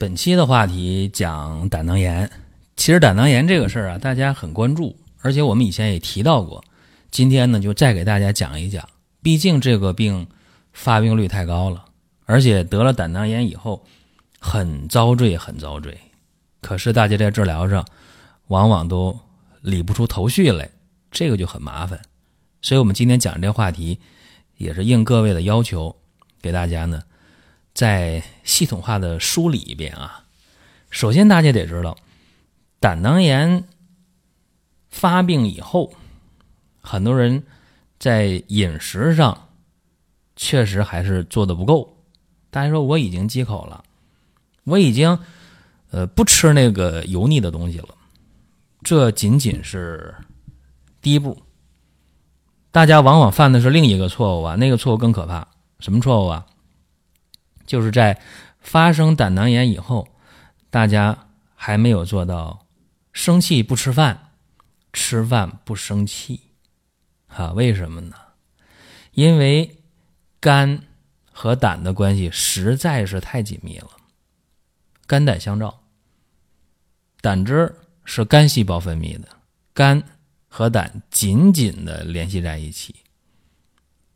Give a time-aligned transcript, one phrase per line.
[0.00, 2.30] 本期的话题讲胆囊炎。
[2.76, 6.62] 其实胆囊炎这个事儿啊，大家很关注，而且我们以前也提到过。
[7.10, 8.88] 今天呢，就再给大家讲一讲。
[9.22, 10.24] 毕竟这个病
[10.72, 11.84] 发病率太高了，
[12.26, 13.84] 而且得了胆囊炎以后
[14.38, 15.98] 很遭罪，很遭罪。
[16.60, 17.84] 可是大家在治疗上
[18.46, 19.18] 往往都
[19.62, 20.70] 理不出头绪来，
[21.10, 22.00] 这个就很麻烦。
[22.62, 23.98] 所以我们今天讲这话题，
[24.58, 25.96] 也是应各位的要求，
[26.40, 27.02] 给大家呢。
[27.78, 30.24] 再系统化的梳理一遍啊。
[30.90, 31.96] 首先，大家得知道，
[32.80, 33.68] 胆囊炎
[34.90, 35.92] 发病以后，
[36.80, 37.44] 很多人
[37.96, 39.50] 在饮食上
[40.34, 41.96] 确实还是做的不够。
[42.50, 43.84] 大家说，我已经忌口了，
[44.64, 45.16] 我已经
[45.92, 47.94] 呃不吃那个油腻的东西了，
[48.82, 50.16] 这仅仅是
[51.00, 51.40] 第一步。
[52.72, 55.46] 大家往往犯的是另一个错误啊，那个错误更可怕。
[55.78, 56.44] 什么错误啊？
[57.68, 58.20] 就是在
[58.58, 60.08] 发生胆囊炎以后，
[60.70, 62.66] 大家还没有做到
[63.12, 64.32] 生气不吃饭，
[64.92, 66.40] 吃饭不生气，
[67.28, 67.52] 啊？
[67.52, 68.16] 为什么呢？
[69.12, 69.76] 因为
[70.40, 70.80] 肝
[71.30, 73.90] 和胆的关系实在是太紧密了，
[75.06, 75.82] 肝胆相照，
[77.20, 79.28] 胆汁是肝细胞分泌的，
[79.74, 80.02] 肝
[80.48, 82.94] 和胆紧紧的联系在一起，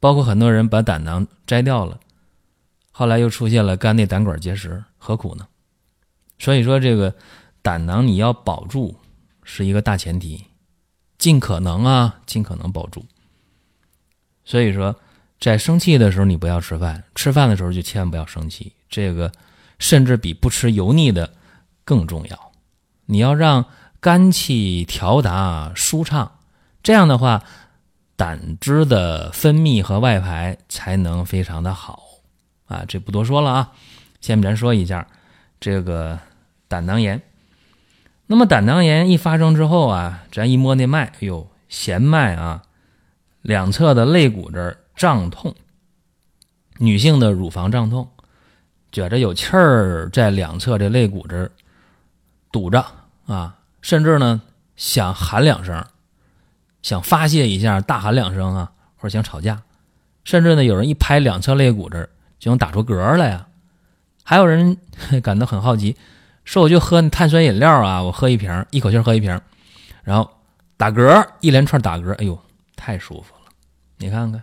[0.01, 2.01] 包括很多人把胆囊摘掉了。
[2.93, 5.49] 后来又出现了肝内胆管结石，何苦呢？
[6.39, 7.15] 所以说，这个
[7.63, 8.95] 胆囊你要保住
[9.43, 10.45] 是一个大前提，
[11.19, 13.05] 尽可能啊，尽可能保住。
[14.45, 14.95] 所以说，
[15.41, 18.73] 在生气的时候你不要吃饭，吃饭的时候就千万不要生气。
[18.89, 19.33] 这个
[19.79, 21.33] 甚至比不吃油腻的
[21.85, 22.53] 更重要。
[23.07, 23.65] 你要让
[24.01, 26.41] 肝气调达舒畅，
[26.83, 27.43] 这样的话，
[28.17, 32.03] 胆汁的分泌和外排才能非常的好。
[32.73, 33.73] 啊，这不多说了啊，
[34.23, 35.07] 下面咱说一下
[35.61, 36.19] 这个
[36.69, 37.21] 胆囊炎。
[38.27, 42.63] 那么胆囊炎一发生之后啊，咱一摸那脉，哎呦，弦脉啊，
[43.43, 45.55] 两侧的肋骨这儿胀痛，
[46.79, 48.09] 女性的乳房胀痛，
[48.91, 51.53] 觉着有气儿在两侧这肋骨这儿
[52.51, 52.83] 堵着
[53.27, 54.41] 啊，甚至呢
[54.77, 55.85] 想喊两声，
[56.81, 59.63] 想发泄一下，大喊两声啊，或者想吵架，
[60.25, 62.09] 甚至呢有人一拍两侧肋骨这儿。
[62.43, 63.47] 就能打出嗝来呀！
[64.25, 64.77] 还有人
[65.23, 65.97] 感到很好奇，
[66.45, 69.41] 说我就喝碳酸饮料啊，我喝一瓶，一口气喝一瓶，
[70.03, 70.29] 然后
[70.77, 72.37] 打嗝，一连串打嗝，哎呦，
[72.75, 73.53] 太舒服了！
[73.99, 74.43] 你看看，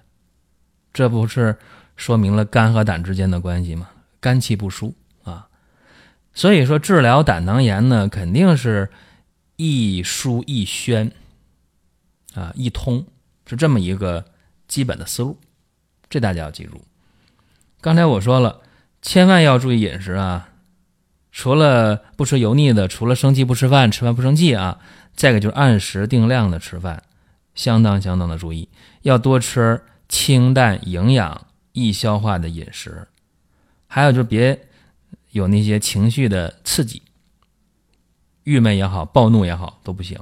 [0.93, 1.57] 这不是
[1.97, 3.89] 说明了肝和胆之间的关系吗？
[4.21, 4.95] 肝气不舒
[5.25, 5.49] 啊，
[6.33, 8.89] 所以说治疗胆囊炎呢，肯定是
[9.57, 11.11] 一疏一宣
[12.33, 13.05] 啊，一通
[13.45, 14.23] 是这么一个
[14.69, 15.37] 基本的思路，
[16.09, 16.81] 这大家要记住。
[17.81, 18.61] 刚才我说了，
[19.01, 20.49] 千万要注意饮食啊！
[21.31, 24.79] 除了不吃油腻的，除了生气不吃饭，吃饭不生气啊，
[25.15, 27.03] 再个就是按时定量的吃饭，
[27.55, 28.67] 相当相当的注意，
[29.03, 33.07] 要多吃清淡、营养、易消化的饮食。
[33.87, 34.67] 还有就是别
[35.31, 37.01] 有那些情绪的刺激，
[38.43, 40.19] 郁闷也好，暴怒也好都不行。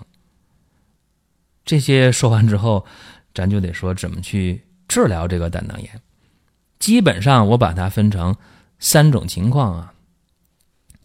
[1.66, 2.85] 这些说完之后，
[3.34, 6.01] 咱就得说怎么去治疗这个胆囊炎。
[6.80, 8.36] 基本上我把它分成
[8.78, 9.94] 三种情况啊，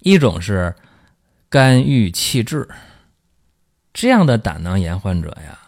[0.01, 0.77] 一种是
[1.49, 2.69] 肝郁气滞
[3.93, 5.59] 这样的胆囊炎患者呀，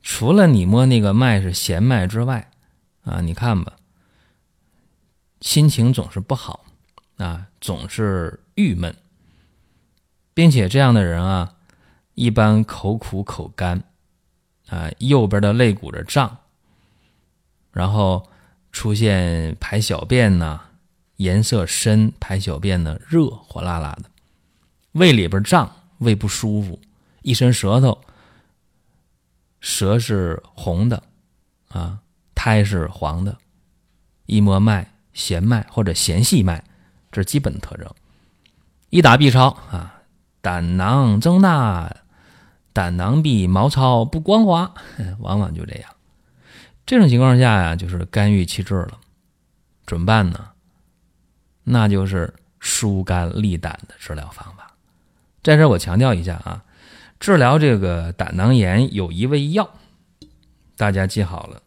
[0.00, 2.50] 除了你摸那个脉是弦脉之外，
[3.02, 3.72] 啊，你看吧，
[5.40, 6.64] 心情总是不好
[7.16, 8.96] 啊，总是郁闷，
[10.32, 11.56] 并且这样的人啊，
[12.14, 13.82] 一般口苦口干
[14.68, 16.38] 啊，右边的肋骨这胀，
[17.72, 18.28] 然后。
[18.72, 20.60] 出现排小便呢，
[21.16, 24.04] 颜色深；排小便呢，热火辣辣的；
[24.92, 26.80] 胃里边胀，胃不舒服；
[27.20, 28.00] 一伸舌头，
[29.60, 31.02] 舌是红的，
[31.68, 32.00] 啊，
[32.34, 33.36] 苔是黄的；
[34.26, 36.64] 一摸脉，弦脉或者弦细脉，
[37.12, 37.86] 这是基本特征。
[38.88, 40.02] 一打 B 超啊，
[40.40, 41.94] 胆囊增大，
[42.72, 44.74] 胆囊壁毛糙不光滑，
[45.20, 45.94] 往往就这样。
[46.84, 48.98] 这种情况下呀，就是肝郁气滞了，
[49.86, 50.50] 怎么办呢？
[51.64, 54.74] 那就是疏肝利胆的治疗方法。
[55.42, 56.64] 在这我强调一下啊，
[57.20, 59.68] 治疗这个胆囊炎有一味药，
[60.76, 61.62] 大家记好了，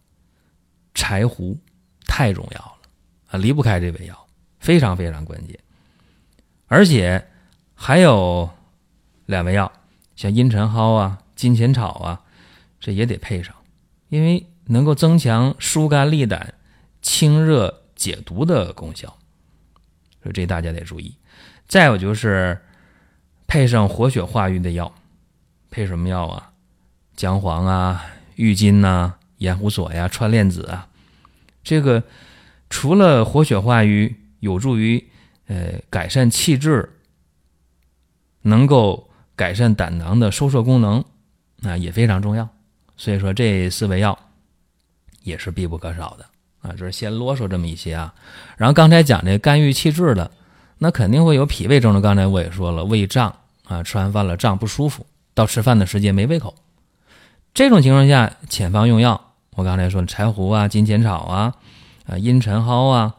[0.94, 1.58] 柴胡
[2.06, 2.78] 太重要了。
[3.28, 4.28] 啊，离不开这味药，
[4.60, 5.58] 非常非常关键。
[6.68, 7.26] 而且
[7.74, 8.50] 还有
[9.26, 9.72] 两味药，
[10.16, 12.22] 像茵陈蒿啊、金钱草啊，
[12.80, 13.56] 这也得配上，
[14.10, 16.54] 因为能够增强疏肝利胆、
[17.02, 19.08] 清热解毒的功效，
[20.22, 21.16] 所以这大家得注意。
[21.68, 22.62] 再有就是
[23.48, 24.94] 配上活血化瘀的药，
[25.70, 26.52] 配什么药啊？
[27.16, 30.88] 姜黄啊、郁金呐、盐胡索呀、川链子啊，
[31.64, 32.04] 这个
[32.70, 35.10] 除了活血化瘀，有助于。
[35.48, 36.90] 呃，改善气滞，
[38.42, 41.06] 能够改善胆囊的收缩功能，
[41.62, 42.50] 啊也非常重要。
[42.98, 44.18] 所以说这四味药
[45.26, 46.26] 也是必不可少的
[46.62, 46.72] 啊。
[46.72, 48.16] 就是先啰嗦这么一些啊。
[48.56, 50.32] 然后刚才讲这肝郁气滞的，
[50.78, 52.02] 那肯定会有脾胃症状。
[52.02, 53.36] 刚才我也说了，胃胀
[53.66, 56.56] 啊，吃完饭了胀不舒服，到吃饭的时间没胃口。
[57.54, 61.54] 这种情况下，前方用药，我刚才说柴胡啊、金钱草啊、
[62.06, 63.16] 啊茵陈蒿啊。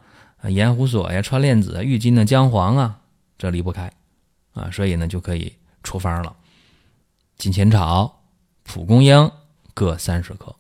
[0.49, 2.99] 盐胡索呀、川链子、郁金的姜黄啊，
[3.37, 3.91] 这离不开
[4.55, 6.37] 啊，所以呢就可以出方了。
[7.37, 8.23] 金钱草、
[8.63, 9.29] 蒲公英
[9.75, 10.55] 各三十克，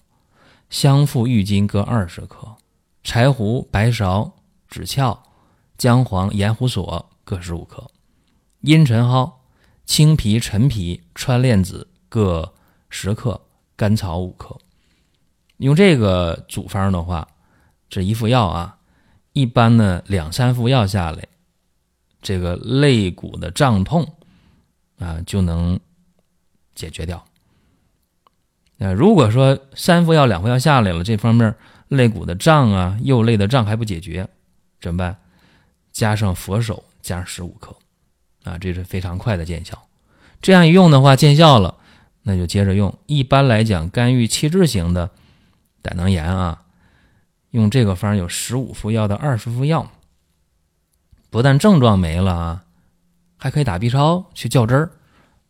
[0.69, 2.57] 香附、郁金各二十克，
[3.03, 4.33] 柴胡、白芍、
[4.71, 5.23] 枳壳、
[5.79, 7.91] 姜黄、盐胡索各十五克，
[8.61, 9.33] 茵陈蒿、
[9.85, 12.55] 青皮、陈皮、川链子各
[12.89, 13.41] 十克，
[13.77, 14.59] 甘草五克。
[15.59, 17.27] 用这个组方的话，
[17.89, 18.79] 这一副药啊。
[19.33, 21.29] 一般呢，两三副药下来，
[22.23, 24.15] 这个肋骨的胀痛
[24.99, 25.79] 啊就能
[26.75, 27.23] 解决掉。
[28.79, 31.55] 那如果说三副药、两副药下来了，这方面
[31.89, 34.29] 肋骨的胀啊、右肋的胀还不解决，
[34.81, 35.17] 怎么办？
[35.93, 37.75] 加上佛手，加上十五克，
[38.45, 39.87] 啊，这是非常快的见效。
[40.43, 41.77] 这样一用的话，见效了，
[42.23, 42.97] 那就接着用。
[43.07, 45.11] 一般来讲，肝郁气滞型的
[45.81, 46.63] 胆囊炎啊。
[47.53, 49.91] 用这个方有十五副药到二十副药，
[51.31, 52.65] 不但症状没了啊，
[53.39, 54.91] 还可以打 B 超去较真儿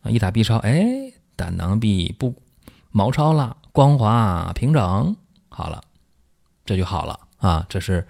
[0.03, 0.11] 啊！
[0.11, 0.87] 一打 B 超，哎，
[1.35, 2.33] 胆囊壁不
[2.97, 5.15] 毛糙了，光滑平整，
[5.51, 5.83] 好了，
[6.65, 7.67] 这就好了啊！
[7.69, 8.09] 这是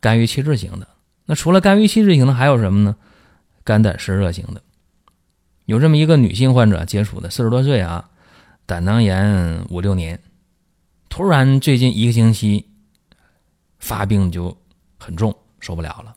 [0.00, 0.88] 肝郁气滞型的。
[1.24, 2.96] 那除了肝郁气滞型的，还有什么呢？
[3.62, 4.60] 肝胆湿热型的。
[5.66, 8.10] 有这么一个女性患者接触的，四十多岁啊，
[8.66, 10.20] 胆囊炎五六年，
[11.08, 12.68] 突然最近一个星期。
[13.78, 14.56] 发病就
[14.98, 16.16] 很重，受不了了，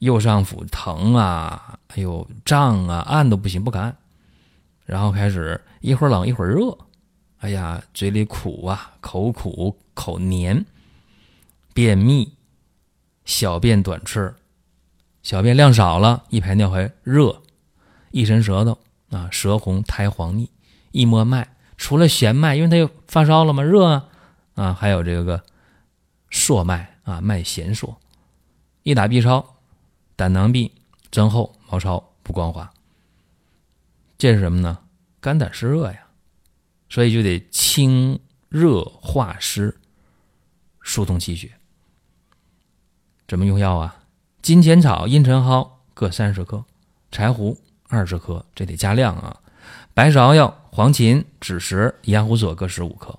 [0.00, 3.96] 右上腹疼啊，哎呦胀啊，按都不行，不敢按。
[4.84, 6.76] 然后开始一会儿冷一会儿热，
[7.40, 10.64] 哎呀，嘴里苦啊，口苦口黏，
[11.74, 12.32] 便秘，
[13.24, 14.34] 小便短赤，
[15.22, 17.42] 小便量少了，一排尿还热，
[18.12, 18.78] 一伸舌头
[19.10, 20.50] 啊，舌红苔黄腻，
[20.92, 24.08] 一摸脉，除了弦脉，因为他又发烧了嘛，热啊，
[24.54, 25.42] 啊，还有这个
[26.30, 26.88] 朔脉。
[27.02, 27.96] 啊，脉弦数，
[28.84, 29.56] 一打 B 超，
[30.14, 30.70] 胆囊壁
[31.10, 32.70] 增厚、毛糙、不光滑，
[34.16, 34.78] 这是什么呢？
[35.18, 36.06] 肝胆湿热呀，
[36.90, 38.20] 所以就得清
[38.50, 39.74] 热化湿、
[40.82, 41.50] 疏通气血。
[43.26, 44.04] 怎么用药啊？
[44.42, 46.62] 金钱草、茵陈蒿各三十克，
[47.10, 47.56] 柴胡
[47.88, 49.40] 二十克，这得加量啊。
[49.94, 53.18] 白芍药、黄芩、枳实、盐胡索各十五克，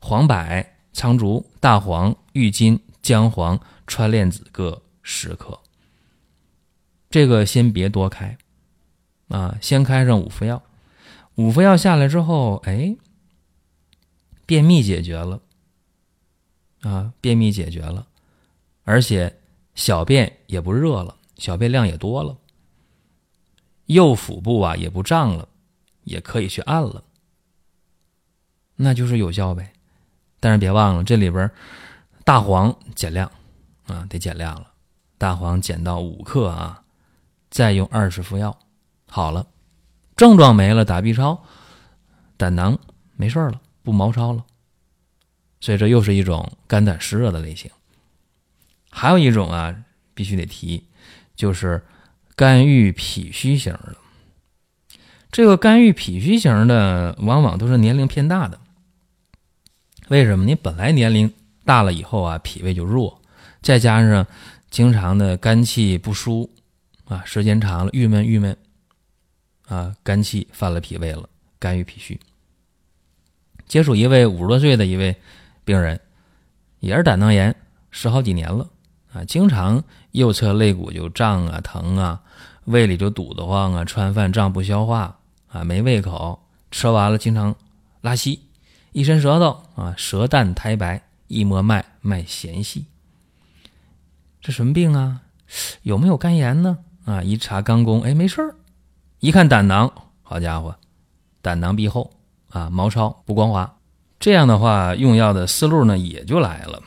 [0.00, 2.80] 黄柏、苍术、大黄、郁金。
[3.00, 5.58] 姜黄、川链子各十克，
[7.08, 8.36] 这个先别多开，
[9.28, 10.62] 啊，先开上五副药。
[11.36, 12.94] 五副药下来之后，哎，
[14.48, 15.38] 便秘解决了，
[16.80, 18.06] 啊，便秘解决了，
[18.84, 19.40] 而且
[19.74, 22.34] 小便也不热了，小便量也多了，
[23.84, 25.46] 右腹部啊也不胀了，
[26.04, 27.04] 也可以去按了，
[28.76, 29.70] 那就是有效呗。
[30.40, 31.50] 但是别忘了这里边。
[32.24, 33.30] 大黄减量
[33.86, 34.72] 啊，得减量了。
[35.18, 36.82] 大黄减到五克啊，
[37.50, 38.58] 再用二十副药，
[39.08, 39.46] 好了，
[40.16, 41.44] 症状没了，打 B 超，
[42.38, 42.78] 胆囊
[43.16, 44.44] 没事了，不毛糙了。
[45.60, 47.70] 所以这又是一种肝胆湿热的类型。
[48.90, 50.84] 还有一种啊，必须得提，
[51.34, 51.84] 就是
[52.36, 53.96] 肝郁脾虚型的。
[55.30, 58.60] 这个肝郁脾虚型的，往往都是年龄偏大的。
[60.08, 60.44] 为什么？
[60.44, 61.32] 你本来年龄。
[61.64, 63.20] 大了以后啊，脾胃就弱，
[63.60, 64.26] 再加上
[64.70, 66.50] 经常的肝气不舒
[67.04, 68.56] 啊，时间长了郁闷郁闷
[69.66, 72.18] 啊，肝气犯了脾胃了，肝郁脾虚。
[73.68, 75.14] 接触一位五十多岁的一位
[75.64, 76.00] 病人，
[76.80, 77.54] 也是胆囊炎，
[77.90, 78.66] 十好几年了
[79.12, 82.20] 啊，经常右侧肋骨就胀啊、疼啊，
[82.64, 87.54] 胃里就堵得慌啊，吃完饭胀不消化啊，没胃口，吃完了经常
[88.00, 88.40] 拉稀，
[88.92, 92.86] 一伸舌头啊，舌淡苔白，一摸脉脉弦细。
[94.40, 95.20] 这什么病啊？
[95.82, 96.78] 有没有肝炎呢？
[97.04, 98.54] 啊，一查肝功，哎，没事儿。
[99.20, 100.76] 一看胆囊，好家伙，
[101.42, 102.10] 胆囊壁厚
[102.50, 103.76] 啊，毛糙不光滑。
[104.18, 106.82] 这样的话，用药的思路呢也就来了，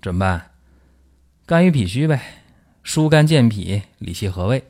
[0.00, 0.50] 怎么办？
[1.46, 2.20] 肝郁脾虚呗，
[2.82, 4.64] 疏肝健脾，理气和胃。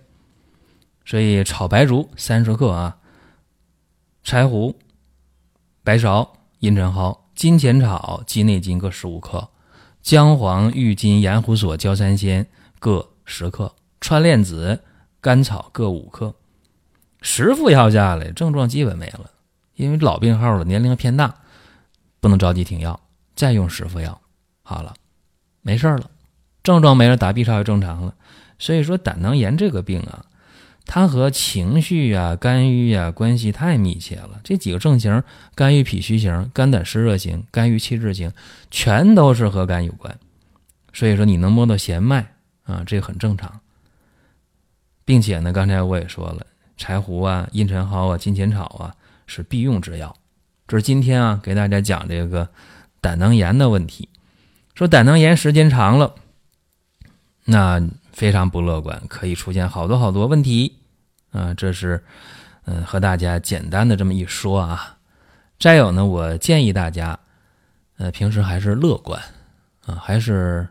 [1.04, 2.98] 所以炒白术三十克啊，
[4.22, 4.78] 柴胡、
[5.82, 6.28] 白芍、
[6.60, 9.48] 茵陈蒿、金钱草、鸡内金各十五克，
[10.02, 12.46] 姜黄、郁金、盐胡索、焦三仙
[12.78, 14.82] 各十克，川链子、
[15.20, 16.34] 甘草各五克。
[17.20, 19.30] 十副药下来，症状基本没了，
[19.78, 21.34] 因为老病号了，年龄偏大。
[22.20, 22.98] 不能着急停药，
[23.36, 24.20] 再用十副药，
[24.64, 24.92] 好了，
[25.62, 26.10] 没事了，
[26.64, 28.12] 症状没了，打 B 超也正常了。
[28.58, 30.26] 所以说，胆囊炎这个病啊，
[30.84, 34.40] 它和情绪啊、肝郁啊关系太密切了。
[34.42, 35.22] 这几个症型，
[35.54, 38.32] 肝郁脾虚型、肝胆湿热型、肝郁气滞型，
[38.68, 40.18] 全都是和肝有关。
[40.92, 43.60] 所以说，你能摸到弦脉啊，这很正常。
[45.04, 46.44] 并且呢，刚才我也说了，
[46.76, 48.92] 柴胡啊、茵陈蒿啊、金钱草啊
[49.28, 50.16] 是必用之药。
[50.66, 52.48] 这是今天啊，给大家讲这个
[53.00, 54.08] 胆囊炎的问题。
[54.74, 56.14] 说胆囊炎时间长了，
[57.44, 57.80] 那
[58.12, 60.76] 非常不乐观，可以出现好多好多问题
[61.30, 61.54] 啊。
[61.54, 62.02] 这是
[62.64, 64.98] 嗯，和大家简单的这么一说啊。
[65.58, 67.18] 再有呢，我建议大家，
[67.96, 69.20] 呃，平时还是乐观
[69.86, 70.68] 啊，还是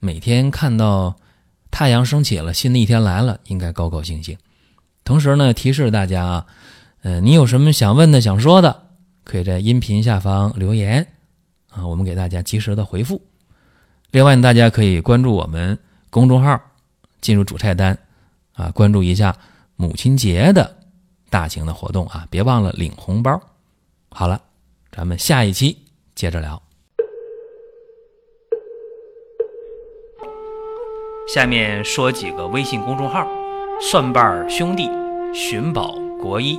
[0.00, 1.16] 每天看到
[1.70, 4.36] 太阳升起了，新的一天来了，应该高高兴兴。
[5.04, 6.46] 同时呢，提示大家啊，
[7.02, 8.88] 呃，你有什么想问的、想说的？
[9.24, 11.06] 可以在音频下方留言
[11.70, 13.20] 啊，我们给大家及时的回复。
[14.10, 15.78] 另外呢，大家可以关注我们
[16.08, 16.58] 公众号，
[17.20, 17.98] 进入主菜单
[18.54, 19.36] 啊，关注一下
[19.76, 20.76] 母亲节的
[21.28, 23.38] 大型的活动啊，别忘了领红包。
[24.08, 24.40] 好了，
[24.90, 25.76] 咱们下一期
[26.14, 26.60] 接着聊。
[31.28, 33.28] 下面说几个微信公众号：
[33.82, 34.88] 蒜瓣兄弟、
[35.34, 36.58] 寻宝国医、